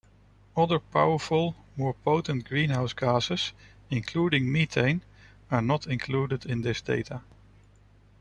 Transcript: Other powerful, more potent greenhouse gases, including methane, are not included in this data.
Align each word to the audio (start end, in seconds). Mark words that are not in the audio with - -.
Other 0.57 0.79
powerful, 0.79 1.55
more 1.77 1.93
potent 1.93 2.47
greenhouse 2.49 2.91
gases, 2.91 3.53
including 3.91 4.51
methane, 4.51 5.03
are 5.51 5.61
not 5.61 5.85
included 5.85 6.43
in 6.43 6.63
this 6.63 6.81
data. 6.81 7.21